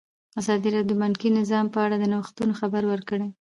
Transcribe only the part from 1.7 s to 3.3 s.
په اړه د نوښتونو خبر ورکړی.